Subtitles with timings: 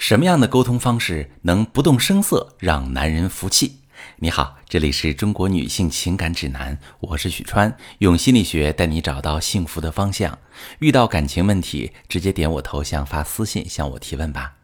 [0.00, 3.80] 什么样的沟通方式能不动声色让男人服气？
[4.16, 10.38] 你好，这里是中国女性情感指南，我是许川，用心理学带你找到幸福的方向。
[10.78, 14.54] 遇到感情问题，直接点我头像发私信向我提问吧。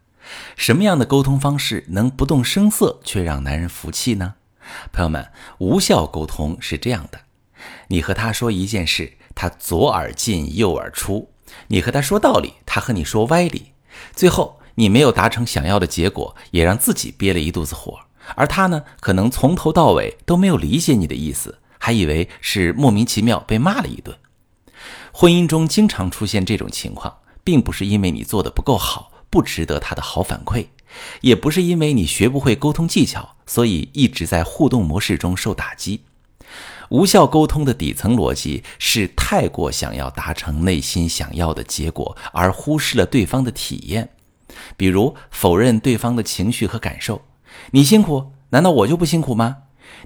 [0.57, 4.37] 什么样的沟通方式能不动声色却让男人服气呢？
[4.91, 7.21] 朋友们，无效沟通是这样的：
[7.89, 11.29] 你和他说一件事，他左耳进右耳出；
[11.69, 13.73] 你和他说道理，他和你说歪理，
[14.15, 14.56] 最后。
[14.77, 17.99] 你没有达成想要的结果，也让自己憋了一肚子火，
[18.35, 24.17] 而他呢，可能从头到尾都没有理解你的意思，还以为是莫名其妙被骂了一顿。
[25.13, 30.67] 婚姻中经常出现这种情况，并不是因为你做的不够好，不值得他的好反馈，
[31.23, 36.03] 也不是因为你学不会沟通技巧，所以一直在互动模式中受打击。
[36.91, 44.11] 无效沟通的底层逻辑是太过想要达成内心想要的结果，而忽视了对方的体验。
[44.77, 47.23] 比如否认对方的情绪和感受，
[47.73, 49.59] 你辛苦，难道我就不辛苦吗？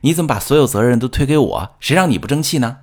[0.03, 1.77] 你怎么把所有责任都推给我？
[1.81, 2.79] 谁让你不争气呢？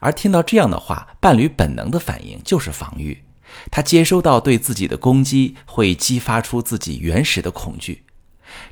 [0.00, 3.24] 而听到这样的话，伴侣本能的反应就是防御，
[3.70, 8.04] 他接收到对自己的攻击，会激发出自己原始的恐惧。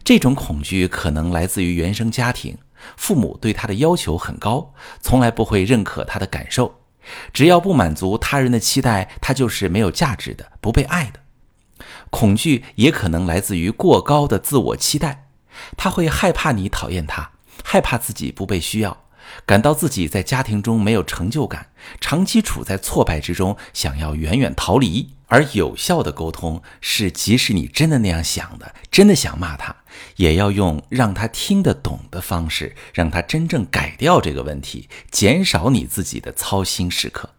[0.04, 2.56] 这种恐惧可能来自于原生家庭，
[2.96, 6.80] 父母对他的要求很高，从来不会认可他的感受，
[7.32, 11.20] 只要不满足他人的期待，他就是没有价值的，不被爱的。
[12.14, 15.26] 恐惧也可能来自于过高的自我期待，
[15.76, 17.32] 他会害怕你讨厌他，
[17.64, 19.06] 害怕自己不被需要，
[19.44, 25.10] 感到自己在家庭中没有成就感，长期处在挫败之中，想要远远逃离。
[25.26, 29.74] 而有效的沟通是，即使你真的那样想的，真的想骂他，
[30.14, 37.30] 也要用让他听得懂的方式，让他真正改掉这个问题，减少你自己的操心时刻。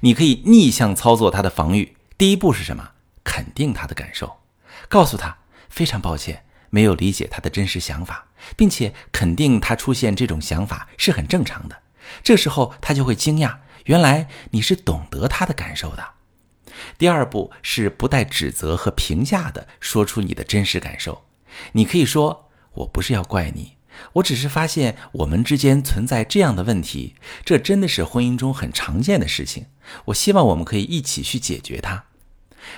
[0.00, 1.96] 你可以逆向操作他的防御。
[2.18, 2.90] 第一步是什么？
[3.34, 4.42] 肯定他的感受，
[4.88, 5.36] 告诉他
[5.68, 11.82] 非常抱歉没有理解他的真实想法，并且肯定他出现这种想法是很正常的。
[12.22, 16.10] 这时候他就会惊讶，原来你是懂得他的感受的。
[16.96, 21.24] 第二步是不带指责和评价的说出你的真实感受。
[21.72, 23.78] 你可以说：“我不是要怪你，
[24.12, 29.66] 我只是发现我们之间存在这样的问题，这真的是婚姻中很常见的事情。
[30.04, 32.04] 我希望我们可以一起去解决它。”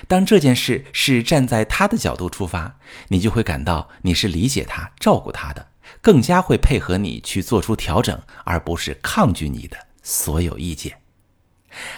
[0.07, 2.77] 当这件事是站在他的角度出发，
[3.07, 5.67] 你就会感到你是理解他、照顾他的，
[6.01, 11.01] 更加会配合你去做出调整，而不是抗拒你的所有意见。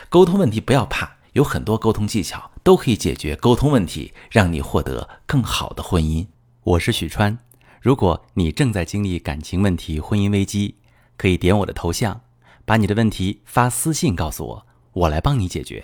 [0.09, 6.25] 沟通问题不要怕，有很多沟通技巧都可以解决沟通问题，让你获得更好的婚姻。
[6.63, 7.38] 我是许川，
[7.81, 10.75] 如果你正在经历感情问题、婚姻危机，
[11.17, 12.21] 可以点我的头像，
[12.65, 15.83] 把你的问题发私信告诉我，我来帮你解决。